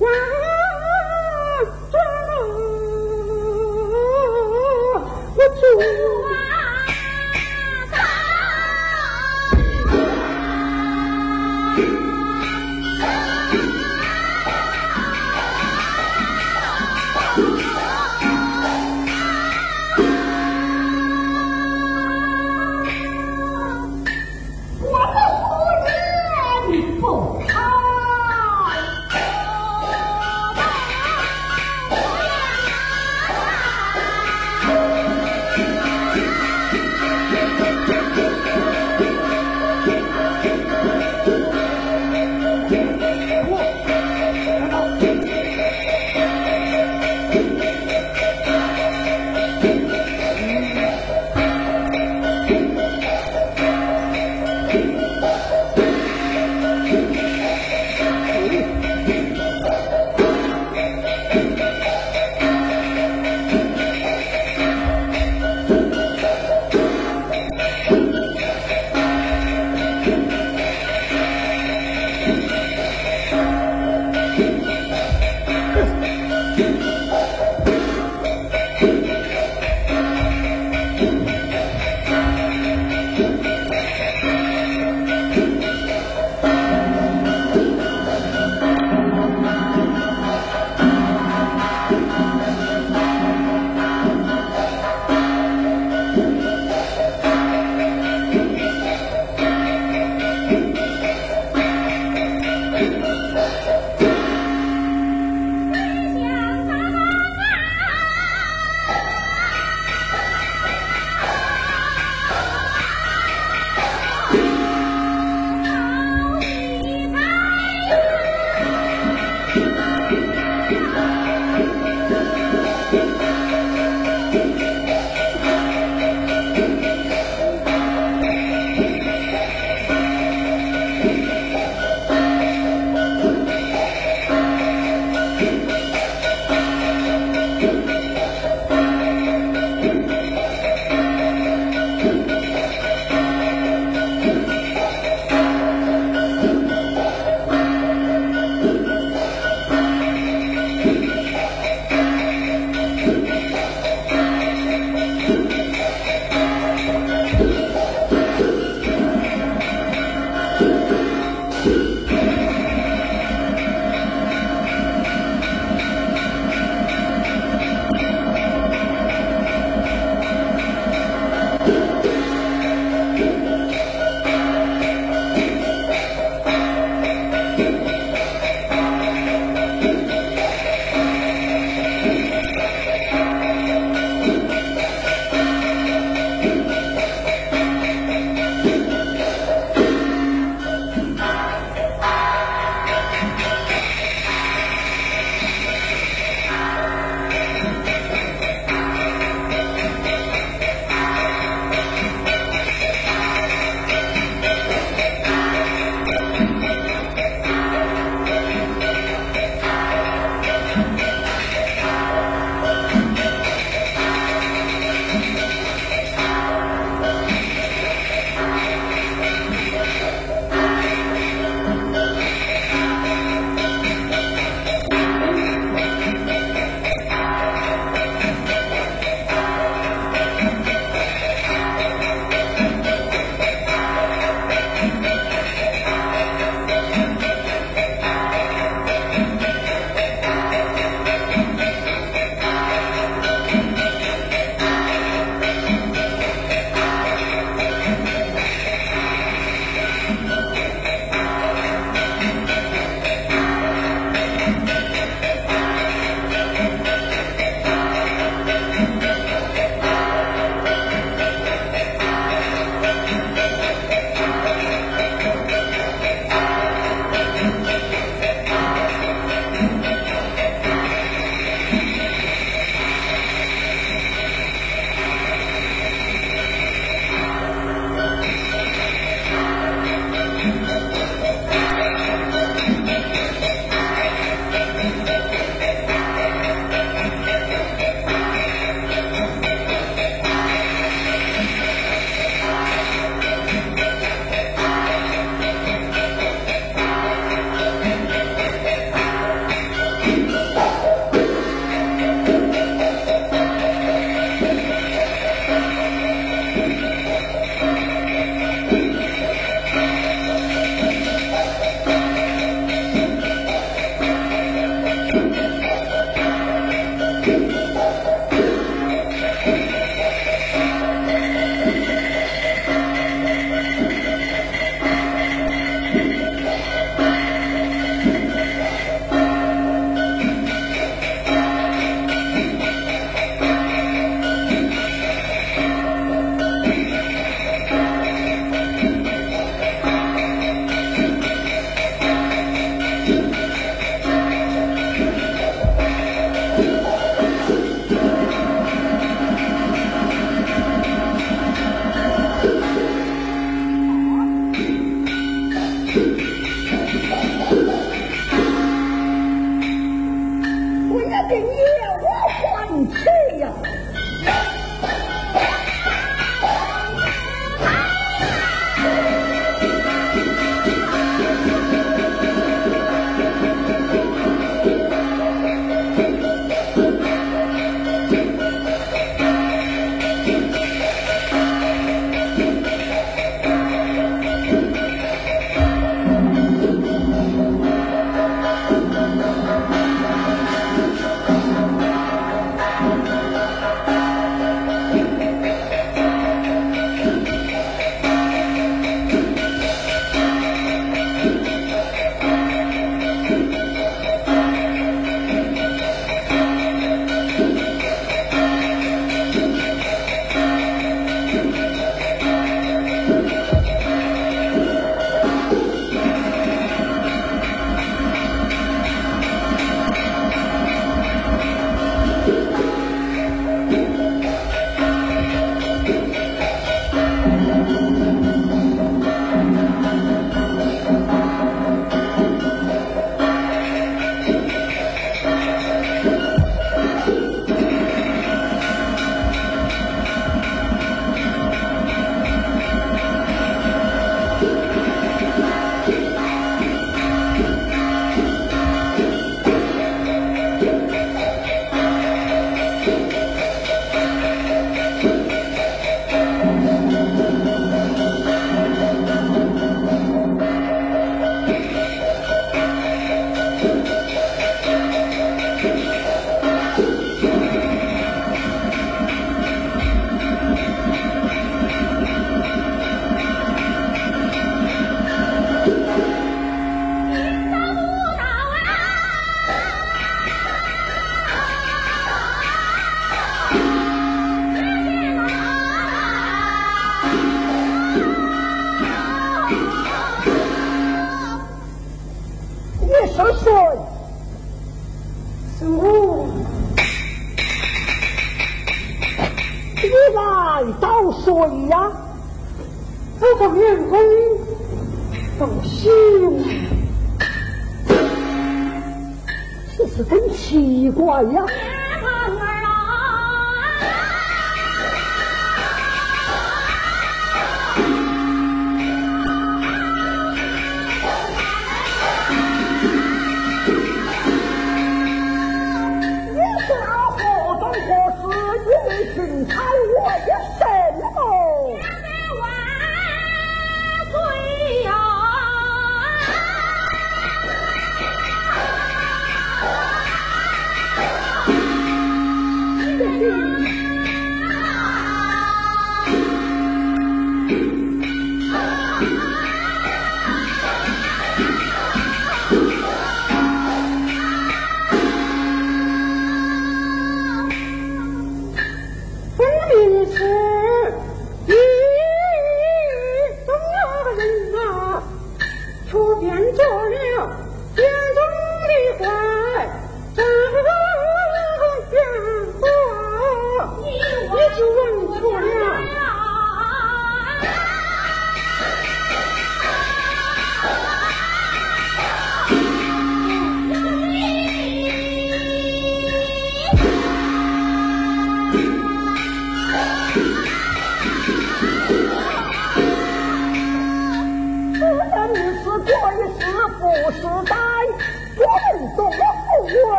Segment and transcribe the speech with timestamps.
[0.00, 0.47] Wow.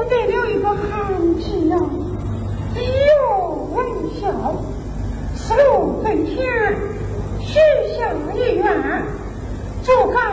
[0.00, 1.76] 我得了一个寒气呀
[2.74, 3.84] 一药微
[4.18, 4.54] 笑
[5.34, 6.74] 思路分钱
[7.38, 7.60] 学
[7.98, 9.04] 校医院
[9.82, 10.32] 就干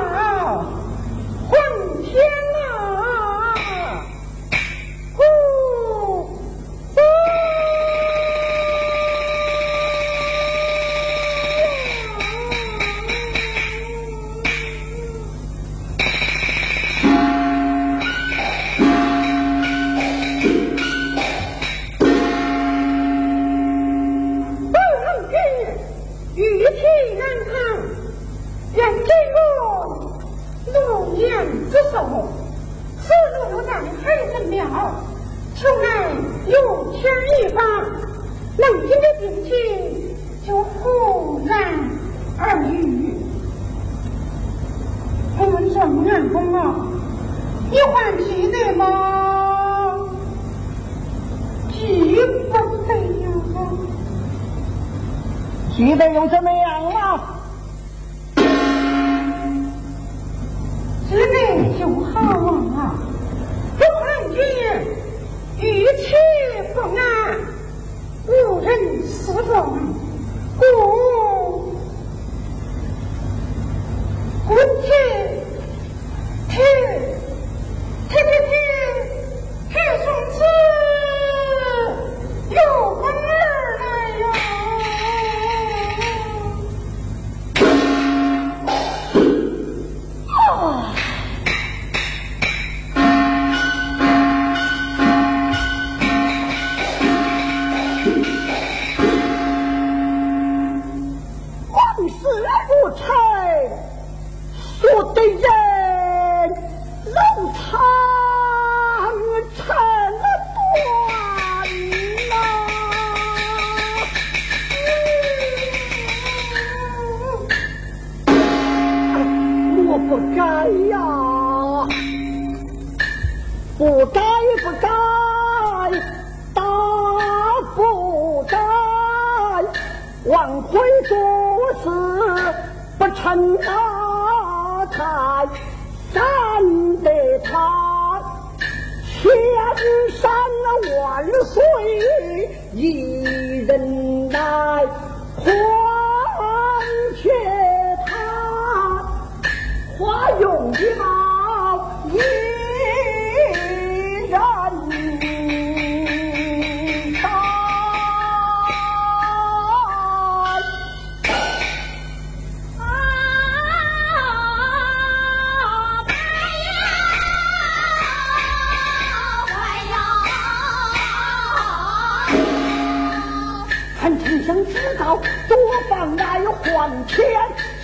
[174.07, 175.57] 臣丞相知道多
[175.89, 177.17] 方来还钱，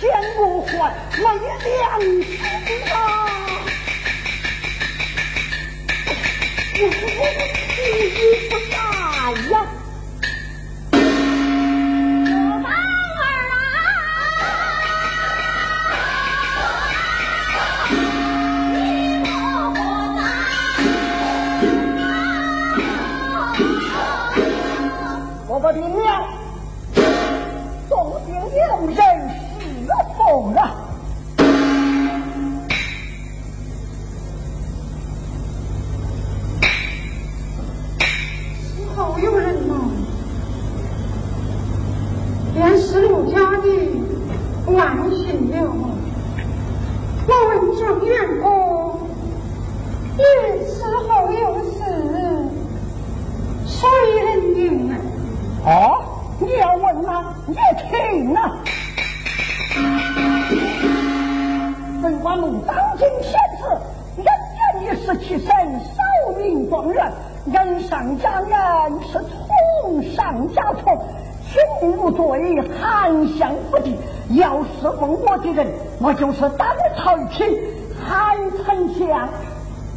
[0.00, 2.38] 见不还没良心
[2.90, 2.96] 啊！
[6.76, 8.74] 我我我意不来
[9.50, 9.54] 呀！
[25.66, 26.28] 我不听了，
[27.88, 28.96] 总兵有人
[29.30, 29.80] 是
[30.18, 30.83] 否啊？
[76.00, 77.58] 我就是当朝一品
[78.04, 79.28] 韩丞相，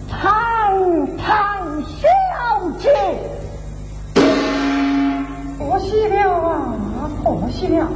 [0.09, 2.07] 堂堂小
[2.79, 2.89] 姐。
[5.59, 6.73] 可惜了啊，
[7.23, 7.87] 可惜了！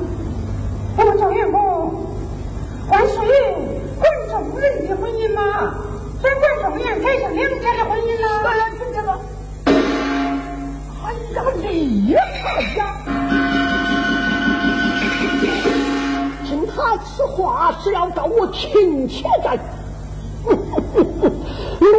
[17.14, 19.60] 此话是要找我请钱在，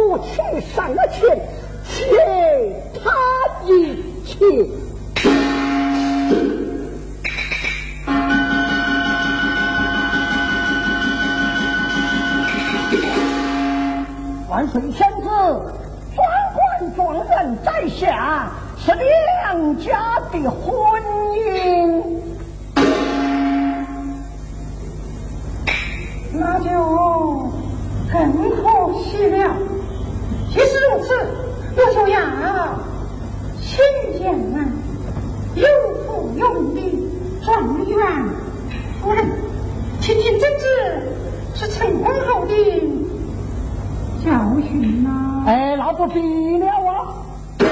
[0.09, 0.41] 我去
[0.75, 1.39] 上了钱，
[1.87, 3.11] 欠他
[3.65, 4.39] 一切。
[14.49, 15.29] 万岁仙子，
[16.15, 21.01] 专管状元在下，是两家的婚
[21.33, 22.01] 姻。
[26.63, 26.69] 就
[28.11, 29.55] 更可惜了。
[30.49, 31.13] 即使如此，
[31.75, 32.15] 我就要
[33.61, 33.73] 请
[34.19, 34.57] 见啊，
[35.55, 35.65] 有
[36.05, 37.09] 福有礼
[37.43, 37.97] 状元
[39.01, 39.25] 夫人，
[39.99, 40.65] 亲亲真子
[41.55, 42.53] 是成婚后的
[44.23, 44.29] 教
[44.61, 47.13] 训呐、哎，那不必了啊！
[47.57, 47.65] 只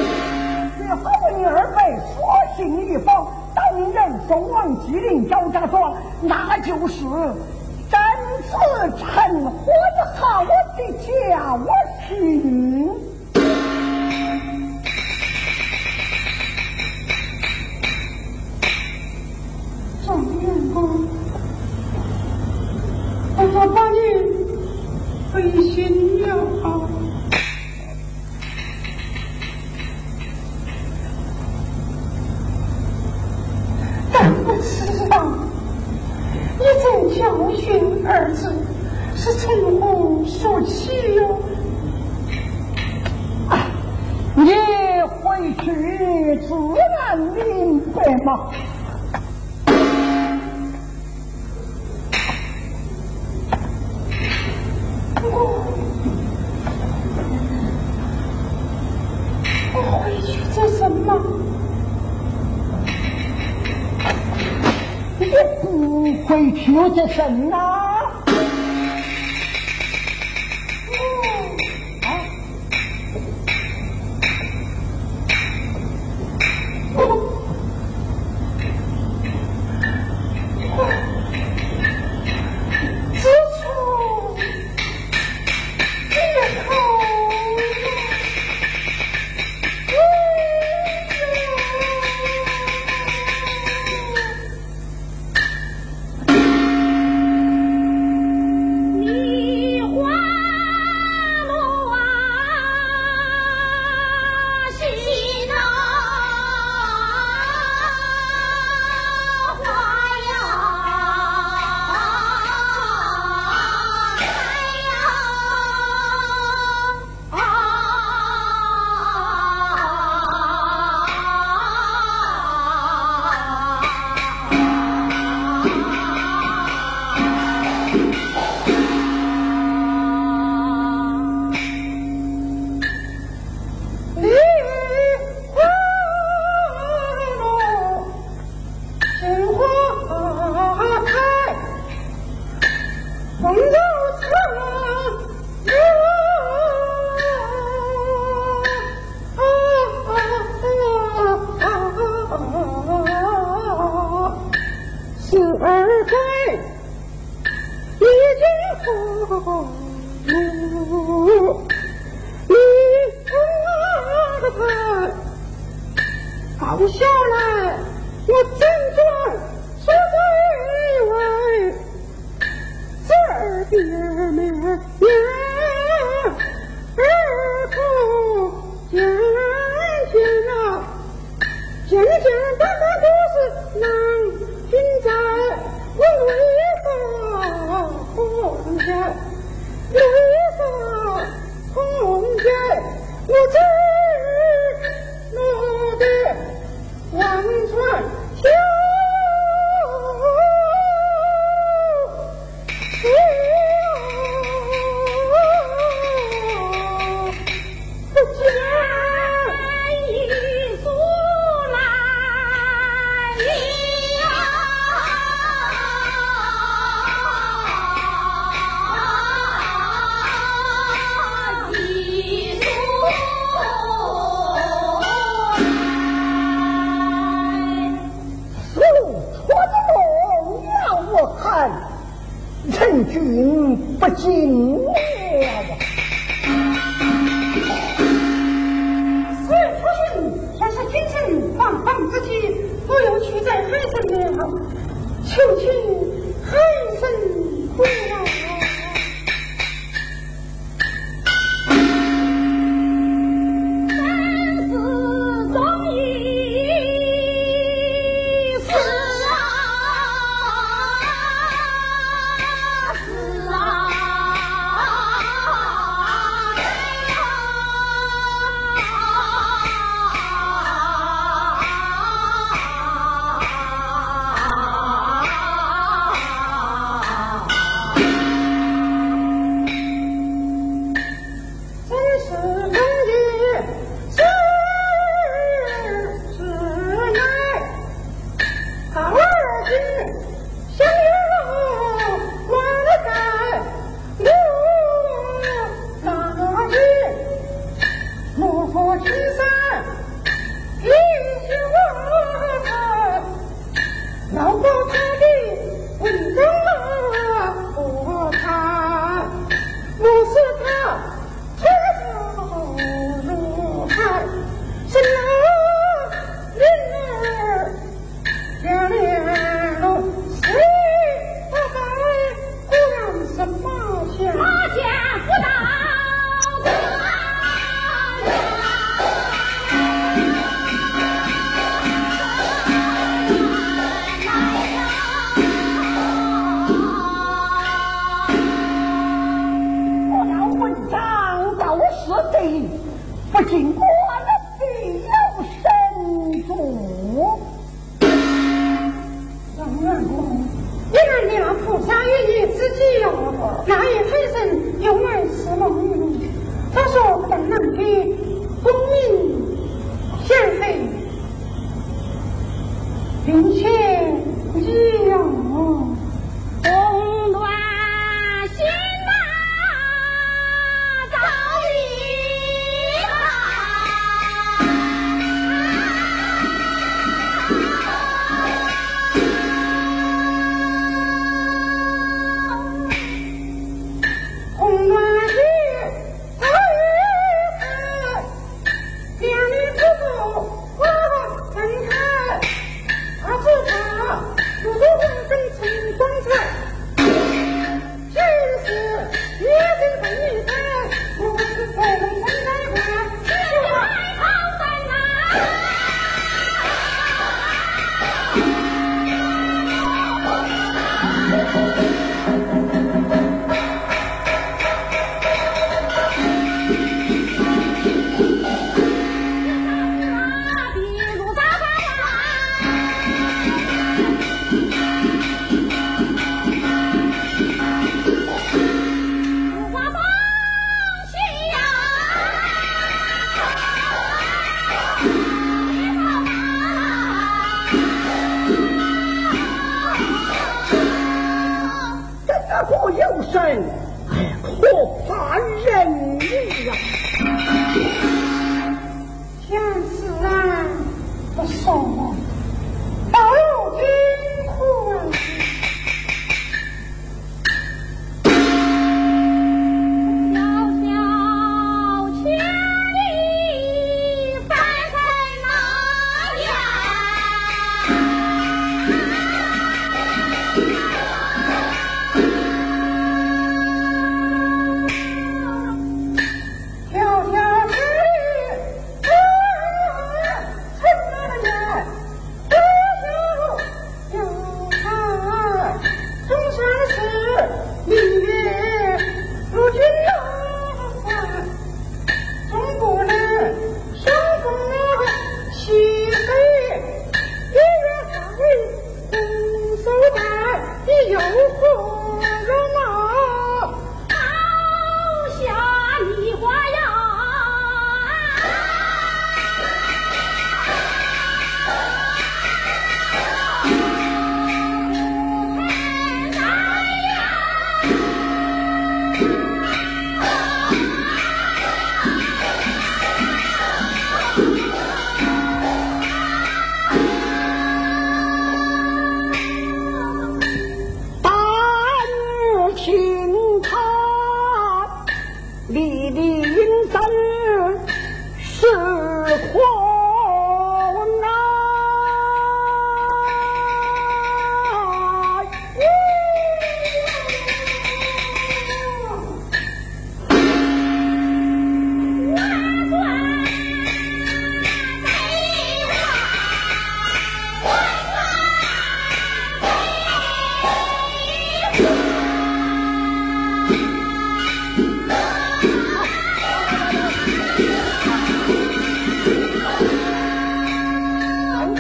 [0.87, 2.21] 好为你二辈索
[2.57, 7.05] 性一方，当人送往吉林焦家庄，那就是
[8.51, 8.57] 自
[8.97, 9.07] 称
[9.45, 11.07] 我的好，我的家，
[11.55, 11.65] 我
[12.05, 12.09] 亲。
[20.05, 20.07] 状
[20.41, 20.75] 元公，
[23.37, 23.95] 我叫宝玉，
[25.33, 25.35] 真
[25.71, 25.79] 心。
[66.93, 67.70] 回去又做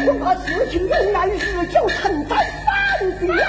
[0.05, 1.37] 恐怕事情有难日
[1.67, 2.35] 久生灾
[2.65, 3.43] 反变了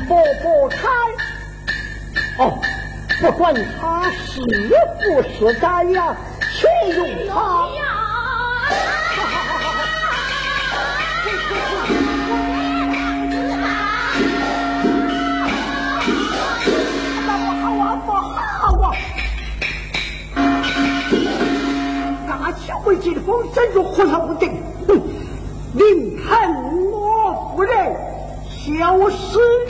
[0.00, 0.88] 拨不开。
[2.38, 2.58] 哦，
[3.20, 7.68] 不管他是不是咱呀，谁用他。
[22.86, 25.00] 为金风镇住胡老定，哼！
[25.72, 27.96] 宁肯我夫人
[28.46, 29.38] 消失。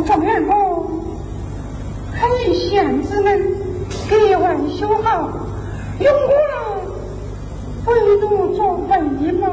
[0.00, 1.04] 状元府
[2.12, 3.56] 还给县们
[4.08, 5.28] 格外修好，
[5.98, 6.54] 用过吗？
[7.84, 9.04] 不用做饭
[9.38, 9.48] 吗？